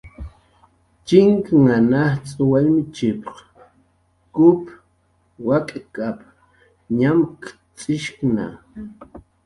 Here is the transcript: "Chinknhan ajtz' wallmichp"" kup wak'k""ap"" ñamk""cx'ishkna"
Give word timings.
"Chinknhan 1.07 1.89
ajtz' 2.05 2.43
wallmichp"" 2.49 3.25
kup 4.35 4.63
wak'k""ap"" 5.47 6.19
ñamk""cx'ishkna" 6.99 8.45